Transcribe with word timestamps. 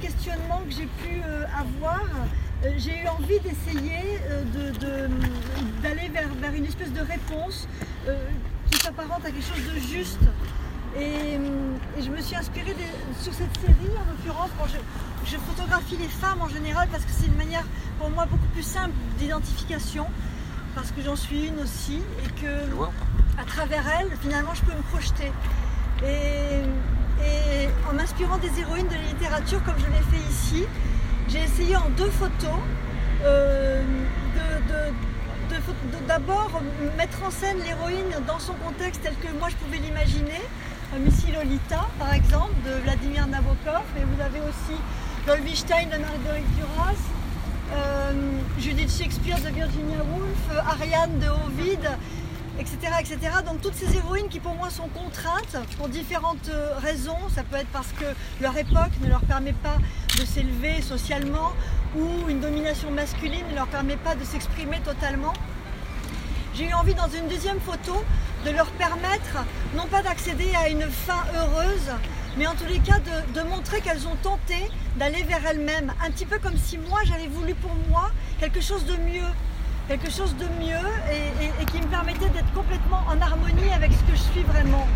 questionnements 0.00 0.62
que 0.68 0.70
j'ai 0.72 0.86
pu 1.02 1.20
euh, 1.26 1.44
avoir, 1.58 2.00
euh, 2.64 2.70
j'ai 2.76 3.02
eu 3.02 3.06
envie 3.08 3.40
d'essayer 3.40 4.20
euh, 4.30 4.42
de- 4.54 4.78
de- 4.78 5.08
d'aller 5.82 6.08
vers, 6.08 6.28
vers 6.40 6.54
une 6.54 6.64
espèce 6.66 6.92
de 6.92 7.00
réponse 7.00 7.68
qui 8.70 8.78
s'apparente 8.80 9.24
à 9.24 9.30
quelque 9.30 9.42
chose 9.44 9.64
de 9.74 9.78
juste. 9.80 10.20
Et, 10.98 11.34
et 11.98 12.02
je 12.02 12.10
me 12.10 12.20
suis 12.20 12.34
inspirée 12.34 12.74
sur 13.20 13.32
cette 13.34 13.54
série, 13.60 13.92
en 13.96 14.10
l'occurrence, 14.10 14.50
bon, 14.58 14.64
je, 14.66 15.30
je 15.30 15.36
photographie 15.36 15.96
les 15.98 16.08
femmes 16.08 16.40
en 16.40 16.48
général 16.48 16.88
parce 16.90 17.04
que 17.04 17.10
c'est 17.12 17.26
une 17.26 17.36
manière 17.36 17.64
pour 17.98 18.10
moi 18.10 18.24
beaucoup 18.26 18.46
plus 18.54 18.62
simple 18.62 18.94
d'identification, 19.18 20.06
parce 20.74 20.90
que 20.92 21.02
j'en 21.02 21.16
suis 21.16 21.46
une 21.48 21.60
aussi, 21.60 22.00
et 22.24 22.40
que 22.40 22.52
à 23.40 23.44
travers 23.44 23.84
elle, 24.00 24.10
finalement, 24.22 24.54
je 24.54 24.62
peux 24.62 24.76
me 24.76 24.82
projeter. 24.90 25.30
Et, 26.02 26.62
et 27.24 27.68
en 27.90 27.94
m'inspirant 27.94 28.38
des 28.38 28.60
héroïnes 28.60 28.88
de 28.88 28.94
la 28.94 29.02
littérature, 29.02 29.62
comme 29.64 29.78
je 29.78 29.86
l'ai 29.86 30.04
fait 30.18 30.30
ici, 30.30 30.64
j'ai 31.28 31.40
essayé 31.42 31.76
en 31.76 31.88
deux 31.96 32.10
photos 32.10 32.58
euh, 33.24 33.82
de- 34.68 36.06
d'abord 36.06 36.50
mettre 36.96 37.22
en 37.24 37.30
scène 37.30 37.58
l'héroïne 37.64 38.12
dans 38.26 38.38
son 38.38 38.52
contexte 38.54 39.02
tel 39.02 39.14
que 39.16 39.30
moi 39.38 39.48
je 39.48 39.56
pouvais 39.56 39.78
l'imaginer, 39.78 40.40
comme 40.92 41.06
ici 41.06 41.26
Lolita 41.32 41.86
par 41.98 42.12
exemple 42.14 42.52
de 42.64 42.72
Vladimir 42.82 43.26
Nabokov, 43.26 43.84
et 43.96 44.04
vous 44.04 44.20
avez 44.22 44.40
aussi 44.40 44.76
Dolby-Stein 45.26 45.86
de 45.86 45.98
Marguerite 45.98 46.50
Duras, 46.56 47.00
euh, 47.72 48.12
Judith 48.58 48.90
Shakespeare 48.90 49.36
de 49.38 49.48
Virginia 49.50 49.98
Woolf, 49.98 50.44
euh, 50.52 50.70
Ariane 50.72 51.18
de 51.18 51.28
Ovid, 51.28 51.80
etc.. 52.58 53.18
Donc 53.46 53.60
toutes 53.60 53.74
ces 53.74 53.96
héroïnes 53.96 54.28
qui 54.28 54.40
pour 54.40 54.54
moi 54.54 54.70
sont 54.70 54.88
contraintes 54.88 55.56
pour 55.76 55.88
différentes 55.88 56.48
euh, 56.48 56.74
raisons. 56.78 57.18
Ça 57.34 57.42
peut 57.42 57.56
être 57.56 57.68
parce 57.68 57.92
que 57.92 58.04
leur 58.40 58.56
époque 58.56 58.92
ne 59.02 59.08
leur 59.08 59.20
permet 59.20 59.52
pas 59.52 59.76
de 60.18 60.24
s'élever 60.24 60.82
socialement 60.82 61.52
ou 61.96 62.28
une 62.28 62.40
domination 62.40 62.90
masculine 62.90 63.44
ne 63.50 63.54
leur 63.54 63.68
permet 63.68 63.96
pas 63.96 64.14
de 64.14 64.24
s'exprimer 64.24 64.80
totalement. 64.84 65.32
J'ai 66.54 66.68
eu 66.68 66.72
envie 66.72 66.94
dans 66.94 67.08
une 67.08 67.28
deuxième 67.28 67.60
photo 67.60 68.02
de 68.44 68.50
leur 68.50 68.66
permettre 68.72 69.44
non 69.76 69.86
pas 69.86 70.02
d'accéder 70.02 70.50
à 70.56 70.68
une 70.68 70.82
fin 70.82 71.24
heureuse, 71.36 71.90
mais 72.36 72.46
en 72.46 72.54
tous 72.54 72.66
les 72.66 72.80
cas 72.80 72.98
de 73.34 73.42
montrer 73.42 73.80
qu'elles 73.80 74.06
ont 74.08 74.16
tenté 74.22 74.68
d'aller 74.96 75.22
vers 75.22 75.46
elles-mêmes, 75.46 75.92
un 76.04 76.10
petit 76.10 76.26
peu 76.26 76.38
comme 76.38 76.56
si 76.56 76.78
moi 76.78 77.00
j'avais 77.04 77.28
voulu 77.28 77.54
pour 77.54 77.72
moi 77.88 78.10
quelque 78.40 78.60
chose 78.60 78.84
de 78.86 78.96
mieux, 78.96 79.30
quelque 79.88 80.10
chose 80.10 80.36
de 80.36 80.44
mieux 80.62 80.86
et, 81.10 81.64
qui 81.64 81.78
me 81.78 81.86
permettait 81.86 82.28
d'être 82.28 82.52
complètement 82.52 83.02
en 83.08 83.20
harmonie 83.20 83.70
avec 83.74 83.90
ce 83.92 84.02
que 84.02 84.16
je 84.16 84.22
suis 84.32 84.42
vraiment. 84.42 84.86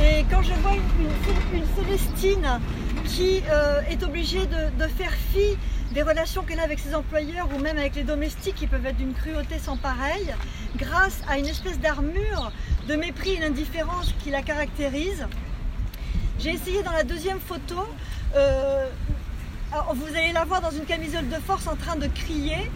Et 0.00 0.24
quand 0.28 0.42
je 0.42 0.52
vois 0.54 0.74
une, 0.74 1.64
Célestine 1.76 2.60
qui 3.04 3.42
euh, 3.48 3.80
est 3.88 4.02
obligée 4.02 4.46
de, 4.46 4.86
faire 4.88 5.12
fi 5.32 5.56
des 5.92 6.02
relations 6.02 6.42
qu'elle 6.42 6.60
a 6.60 6.64
avec 6.64 6.80
ses 6.80 6.94
employeurs 6.94 7.48
ou 7.54 7.60
même 7.60 7.78
avec 7.78 7.94
les 7.94 8.02
domestiques 8.02 8.56
qui 8.56 8.66
peuvent 8.66 8.84
être 8.84 8.96
d'une 8.96 9.14
cruauté 9.14 9.58
sans 9.58 9.76
pareil, 9.76 10.34
grâce 10.76 11.20
à 11.28 11.38
une 11.38 11.46
espèce 11.46 11.78
d'armure 11.78 12.52
de 12.88 12.96
mépris 12.96 13.34
et 13.34 13.40
d'indifférence 13.40 14.14
qui 14.22 14.30
la 14.30 14.42
caractérise, 14.42 15.26
j'ai 16.40 16.50
essayé 16.50 16.82
dans 16.82 16.92
la 16.92 17.04
deuxième 17.04 17.40
photo, 17.40 17.76
euh, 18.36 18.86
vous 19.94 20.16
allez 20.16 20.32
la 20.32 20.44
voir 20.44 20.60
dans 20.60 20.70
une 20.70 20.84
camisole 20.84 21.28
de 21.28 21.36
force 21.36 21.66
en 21.66 21.76
train 21.76 21.96
de 21.96 22.06
crier, 22.08 22.70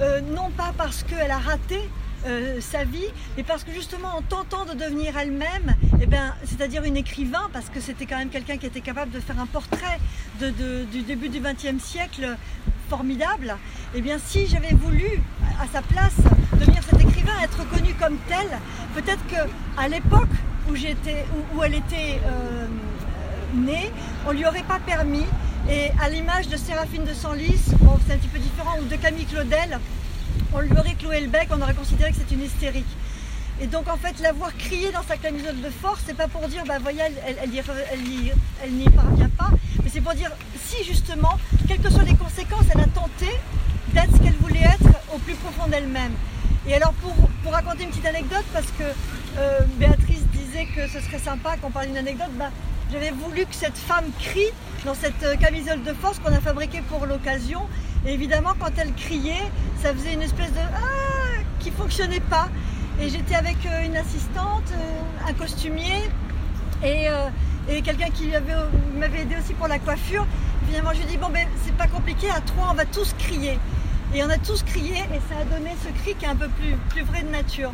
euh, 0.00 0.20
non 0.20 0.50
pas 0.56 0.72
parce 0.76 1.02
qu'elle 1.02 1.30
a 1.30 1.38
raté 1.38 1.78
euh, 2.26 2.60
sa 2.60 2.84
vie, 2.84 3.06
mais 3.36 3.44
parce 3.44 3.62
que 3.64 3.72
justement 3.72 4.08
en 4.16 4.22
tentant 4.22 4.64
de 4.64 4.74
devenir 4.74 5.16
elle-même, 5.16 5.76
eh 6.00 6.06
ben, 6.06 6.34
c'est-à-dire 6.44 6.82
une 6.84 6.96
écrivain, 6.96 7.48
parce 7.52 7.68
que 7.68 7.80
c'était 7.80 8.06
quand 8.06 8.18
même 8.18 8.28
quelqu'un 8.28 8.56
qui 8.56 8.66
était 8.66 8.80
capable 8.80 9.12
de 9.12 9.20
faire 9.20 9.38
un 9.38 9.46
portrait 9.46 10.00
du 10.40 11.02
début 11.02 11.28
du 11.28 11.40
XXe 11.40 11.82
siècle 11.82 12.36
formidable, 12.88 13.56
eh 13.94 14.00
bien 14.00 14.18
si 14.18 14.46
j'avais 14.46 14.74
voulu 14.74 15.22
à 15.60 15.66
sa 15.72 15.82
place 15.82 16.16
devenir 16.58 16.82
cet 16.82 17.00
écrivain, 17.00 17.32
être 17.42 17.68
connue 17.70 17.94
comme 17.94 18.16
telle, 18.28 18.58
peut-être 18.94 19.24
que 19.28 19.48
à 19.80 19.88
l'époque 19.88 20.28
où 20.68 21.62
elle 21.62 21.74
était 21.74 22.20
euh, 22.26 22.66
née, 23.54 23.90
on 24.26 24.32
lui 24.32 24.44
aurait 24.46 24.62
pas 24.62 24.80
permis. 24.84 25.26
Et 25.70 25.90
à 26.02 26.08
l'image 26.08 26.48
de 26.48 26.56
Séraphine 26.56 27.04
de 27.04 27.12
Senlis, 27.12 27.60
bon, 27.80 27.98
c'est 28.06 28.14
un 28.14 28.16
petit 28.16 28.28
peu 28.28 28.38
différent, 28.38 28.76
ou 28.80 28.84
de 28.86 28.96
Camille 28.96 29.26
Claudel, 29.26 29.78
on 30.52 30.60
lui 30.60 30.72
aurait 30.72 30.94
cloué 30.94 31.20
le 31.20 31.28
bec, 31.28 31.48
on 31.50 31.60
aurait 31.60 31.74
considéré 31.74 32.10
que 32.10 32.16
c'est 32.16 32.34
une 32.34 32.42
hystérique. 32.42 32.86
Et 33.60 33.66
donc 33.66 33.88
en 33.88 33.96
fait, 33.96 34.20
la 34.20 34.32
voir 34.32 34.56
crier 34.56 34.92
dans 34.92 35.02
sa 35.02 35.16
camisole 35.16 35.60
de 35.60 35.70
force, 35.70 36.00
c'est 36.06 36.16
pas 36.16 36.28
pour 36.28 36.46
dire, 36.48 36.64
bah 36.66 36.78
voyez, 36.80 37.02
elle, 37.26 37.50
n'y 37.50 38.84
parvient 38.90 39.28
pas, 39.30 39.50
mais 39.82 39.90
c'est 39.92 40.00
pour 40.00 40.14
dire, 40.14 40.30
si 40.64 40.84
justement, 40.84 41.36
quelles 41.66 41.80
que 41.80 41.90
soient 41.90 42.04
les 42.04 42.14
conséquences, 42.14 42.66
elle 42.72 42.80
a 42.80 42.86
tenté 42.86 43.26
d'être 43.92 44.12
ce 44.14 44.20
qu'elle 44.20 44.36
voulait 44.36 44.62
être 44.62 44.98
au 45.12 45.18
plus 45.18 45.34
profond 45.34 45.68
d'elle-même. 45.68 46.12
Et 46.68 46.74
alors 46.74 46.92
pour, 46.94 47.14
pour 47.42 47.52
raconter 47.52 47.84
une 47.84 47.90
petite 47.90 48.06
anecdote, 48.06 48.44
parce 48.52 48.70
que 48.78 48.84
euh, 49.38 49.60
Béatrice 49.78 50.22
disait 50.32 50.66
que 50.76 50.86
ce 50.86 51.00
serait 51.00 51.18
sympa 51.18 51.56
qu'on 51.56 51.70
parle 51.70 51.86
d'une 51.86 51.96
anecdote, 51.96 52.30
bah, 52.38 52.50
j'avais 52.92 53.10
voulu 53.10 53.44
que 53.44 53.54
cette 53.54 53.76
femme 53.76 54.06
crie 54.20 54.52
dans 54.84 54.94
cette 54.94 55.22
euh, 55.24 55.36
camisole 55.36 55.82
de 55.82 55.92
force 55.92 56.18
qu'on 56.20 56.32
a 56.32 56.40
fabriquée 56.40 56.82
pour 56.88 57.06
l'occasion. 57.06 57.62
Et 58.06 58.12
évidemment, 58.12 58.54
quand 58.58 58.70
elle 58.78 58.92
criait, 58.94 59.50
ça 59.82 59.92
faisait 59.92 60.14
une 60.14 60.22
espèce 60.22 60.52
de 60.52 60.60
ah 60.74 61.42
qui 61.60 61.70
fonctionnait 61.70 62.20
pas. 62.20 62.48
Et 63.00 63.08
j'étais 63.08 63.34
avec 63.34 63.56
euh, 63.66 63.84
une 63.84 63.96
assistante, 63.96 64.72
euh, 64.72 65.28
un 65.28 65.32
costumier 65.32 66.10
et, 66.82 67.08
euh, 67.08 67.28
et 67.68 67.82
quelqu'un 67.82 68.10
qui 68.10 68.30
m'avait 68.96 69.20
aidé 69.20 69.36
aussi 69.40 69.54
pour 69.54 69.68
la 69.68 69.78
coiffure. 69.78 70.26
Finalement, 70.66 70.90
je 70.92 70.98
lui 70.98 71.04
ai 71.04 71.10
dit 71.10 71.16
bon 71.16 71.28
ben 71.30 71.46
c'est 71.64 71.76
pas 71.76 71.86
compliqué, 71.86 72.30
à 72.30 72.40
trois 72.40 72.68
on 72.70 72.74
va 72.74 72.84
tous 72.84 73.14
crier. 73.18 73.58
Et 74.14 74.24
on 74.24 74.30
a 74.30 74.38
tous 74.38 74.62
crié 74.62 74.96
et 74.96 75.20
ça 75.28 75.40
a 75.40 75.44
donné 75.44 75.70
ce 75.84 76.02
cri 76.02 76.14
qui 76.14 76.24
est 76.24 76.28
un 76.28 76.36
peu 76.36 76.48
plus 76.88 77.02
vrai 77.02 77.22
de 77.22 77.28
nature. 77.28 77.72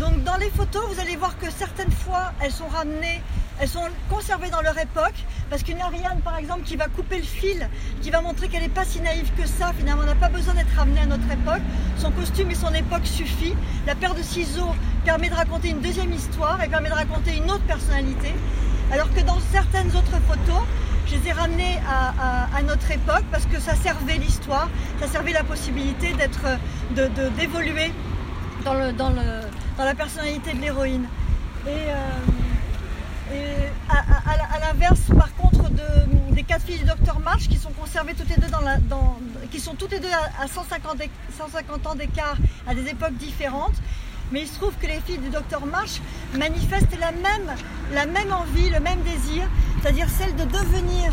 Donc 0.00 0.24
dans 0.24 0.36
les 0.38 0.48
photos, 0.48 0.82
vous 0.90 0.98
allez 0.98 1.14
voir 1.16 1.36
que 1.38 1.50
certaines 1.50 1.92
fois, 1.92 2.32
elles 2.40 2.50
sont 2.50 2.66
ramenées, 2.68 3.20
elles 3.60 3.68
sont 3.68 3.84
conservées 4.08 4.48
dans 4.48 4.62
leur 4.62 4.78
époque, 4.78 5.12
parce 5.50 5.62
qu'une 5.62 5.78
Ariane 5.78 6.22
par 6.24 6.38
exemple 6.38 6.62
qui 6.62 6.76
va 6.76 6.86
couper 6.88 7.18
le 7.18 7.22
fil, 7.40 7.68
qui 8.00 8.10
va 8.10 8.22
montrer 8.22 8.48
qu'elle 8.48 8.62
n'est 8.62 8.70
pas 8.70 8.86
si 8.86 8.98
naïve 9.02 9.30
que 9.36 9.46
ça, 9.46 9.72
finalement 9.78 10.02
on 10.02 10.06
n'a 10.06 10.14
pas 10.14 10.30
besoin 10.30 10.54
d'être 10.54 10.74
ramenée 10.74 11.00
à 11.02 11.06
notre 11.06 11.30
époque, 11.30 11.60
son 11.98 12.10
costume 12.12 12.50
et 12.50 12.54
son 12.54 12.72
époque 12.72 13.04
suffit, 13.04 13.54
la 13.86 13.94
paire 13.94 14.14
de 14.14 14.22
ciseaux 14.22 14.74
permet 15.04 15.28
de 15.28 15.34
raconter 15.34 15.68
une 15.68 15.80
deuxième 15.82 16.12
histoire 16.14 16.62
et 16.62 16.68
permet 16.68 16.88
de 16.88 16.94
raconter 16.94 17.36
une 17.36 17.50
autre 17.50 17.64
personnalité, 17.64 18.32
alors 18.90 19.12
que 19.12 19.20
dans 19.20 19.38
certaines 19.52 19.88
autres 19.94 20.18
photos, 20.26 20.62
je 21.06 21.16
les 21.16 21.28
ai 21.28 21.32
ramenées 21.32 21.78
à, 21.86 22.62
notre 22.62 22.90
époque 22.90 23.24
parce 23.30 23.44
que 23.44 23.60
ça 23.60 23.74
servait 23.74 24.16
l'histoire, 24.16 24.70
ça 25.00 25.08
servait 25.08 25.32
la 25.32 25.44
possibilité 25.44 26.14
d'être, 26.14 26.46
de- 26.96 27.08
de- 27.08 27.28
d'évoluer 27.36 27.92
dans, 28.64 28.74
le, 28.74 28.92
dans, 28.92 29.10
le, 29.10 29.40
dans 29.80 29.86
la 29.86 29.94
personnalité 29.94 30.52
de 30.52 30.60
l'héroïne. 30.60 31.06
Et, 31.66 31.70
euh, 31.70 33.68
à, 33.88 34.58
l'inverse, 34.60 35.00
par 35.16 35.34
contre, 35.36 35.70
de- 35.70 36.34
des 36.34 36.42
quatre 36.42 36.62
filles 36.66 36.80
du 36.80 36.84
docteur 36.84 37.18
March 37.20 37.48
qui 37.48 37.56
sont 37.56 37.70
conservées 37.70 38.12
toutes 38.14 38.28
les 38.28 38.36
deux 38.36 38.48
dans 38.50 39.16
qui 39.50 39.58
sont 39.58 39.74
toutes 39.74 39.92
les 39.92 40.00
deux 40.00 40.10
à, 40.12 40.44
à 40.44 40.48
150, 40.48 40.98
éc- 40.98 41.10
150 41.38 41.86
ans 41.86 41.94
d'écart 41.94 42.36
à 42.68 42.74
des 42.74 42.88
époques 42.88 43.16
différentes. 43.16 43.74
Mais 44.32 44.42
il 44.42 44.46
se 44.48 44.54
trouve 44.56 44.74
que 44.80 44.86
les 44.86 45.00
filles 45.00 45.18
du 45.18 45.30
docteur 45.30 45.64
March 45.66 46.00
manifestent 46.38 46.98
la 47.00 47.10
même, 47.12 47.50
la 47.94 48.04
même 48.06 48.32
envie, 48.32 48.68
le 48.68 48.80
même 48.80 49.00
désir, 49.02 49.44
c'est-à-dire 49.80 50.08
celle 50.10 50.36
de 50.36 50.44
devenir 50.44 51.12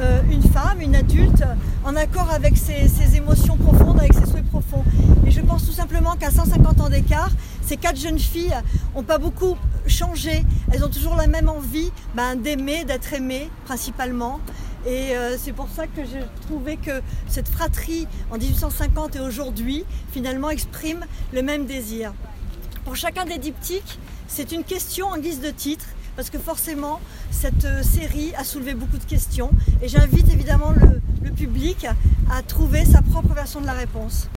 euh, 0.00 0.20
une 0.30 0.42
femme, 0.42 0.80
une 0.80 0.94
adulte, 0.96 1.42
en 1.84 1.96
accord 1.96 2.30
avec 2.30 2.56
ses 2.56 3.16
émotions 3.16 3.56
profondes, 3.56 3.98
avec 3.98 4.12
ses 4.14 4.26
souhaits 4.26 4.46
profonds. 4.48 4.84
Et 5.26 5.30
je 5.30 5.40
pense 5.40 5.66
tout 5.66 5.72
simplement 5.72 6.14
qu'à 6.16 6.30
150 6.30 6.80
ans 6.80 6.88
d'écart, 6.88 7.30
ces 7.72 7.78
quatre 7.78 7.98
jeunes 7.98 8.18
filles 8.18 8.54
n'ont 8.94 9.02
pas 9.02 9.16
beaucoup 9.16 9.56
changé. 9.86 10.44
Elles 10.70 10.84
ont 10.84 10.90
toujours 10.90 11.16
la 11.16 11.26
même 11.26 11.48
envie 11.48 11.90
ben, 12.14 12.36
d'aimer, 12.36 12.84
d'être 12.84 13.14
aimées 13.14 13.48
principalement. 13.64 14.40
Et 14.84 15.16
euh, 15.16 15.38
c'est 15.38 15.54
pour 15.54 15.70
ça 15.70 15.86
que 15.86 16.04
j'ai 16.04 16.20
trouvé 16.42 16.76
que 16.76 17.00
cette 17.28 17.48
fratrie 17.48 18.06
en 18.30 18.36
1850 18.36 19.16
et 19.16 19.20
aujourd'hui, 19.20 19.86
finalement, 20.10 20.50
exprime 20.50 21.06
le 21.32 21.40
même 21.40 21.64
désir. 21.64 22.12
Pour 22.84 22.94
chacun 22.94 23.24
des 23.24 23.38
diptyques, 23.38 23.98
c'est 24.28 24.52
une 24.52 24.64
question 24.64 25.06
en 25.06 25.16
guise 25.16 25.40
de 25.40 25.50
titre, 25.50 25.86
parce 26.14 26.28
que 26.28 26.38
forcément, 26.38 27.00
cette 27.30 27.64
euh, 27.64 27.82
série 27.82 28.34
a 28.36 28.44
soulevé 28.44 28.74
beaucoup 28.74 28.98
de 28.98 29.04
questions. 29.04 29.50
Et 29.80 29.88
j'invite 29.88 30.30
évidemment 30.30 30.72
le, 30.72 31.00
le 31.24 31.30
public 31.30 31.86
à 32.30 32.42
trouver 32.42 32.84
sa 32.84 33.00
propre 33.00 33.32
version 33.32 33.62
de 33.62 33.66
la 33.66 33.72
réponse. 33.72 34.28